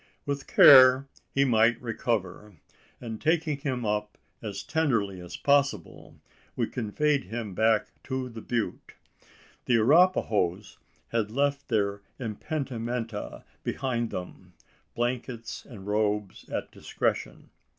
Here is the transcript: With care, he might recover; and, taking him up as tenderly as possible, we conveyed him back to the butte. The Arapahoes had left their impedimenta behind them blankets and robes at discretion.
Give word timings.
With 0.25 0.47
care, 0.47 1.07
he 1.31 1.45
might 1.45 1.79
recover; 1.79 2.55
and, 2.99 3.21
taking 3.21 3.57
him 3.59 3.85
up 3.85 4.17
as 4.41 4.63
tenderly 4.63 5.21
as 5.21 5.37
possible, 5.37 6.15
we 6.55 6.65
conveyed 6.65 7.25
him 7.25 7.53
back 7.53 7.89
to 8.05 8.27
the 8.27 8.41
butte. 8.41 8.93
The 9.65 9.75
Arapahoes 9.77 10.79
had 11.09 11.29
left 11.29 11.67
their 11.67 12.01
impedimenta 12.17 13.43
behind 13.63 14.09
them 14.09 14.53
blankets 14.95 15.65
and 15.65 15.85
robes 15.85 16.49
at 16.49 16.71
discretion. 16.71 17.51